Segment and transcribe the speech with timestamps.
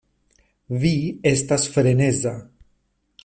[0.83, 0.93] Vi
[1.33, 2.35] estas freneza!